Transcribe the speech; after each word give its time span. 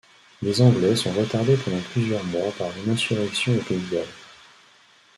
Les 0.41 0.59
Anglais 0.63 0.95
sont 0.95 1.11
retardés 1.11 1.55
pendant 1.57 1.79
plusieurs 1.93 2.23
mois 2.23 2.51
par 2.57 2.69
une 2.75 2.91
insurrection 2.91 3.53
au 3.55 3.59
Pays 3.59 3.77
de 3.77 3.97
Galles. 3.97 4.07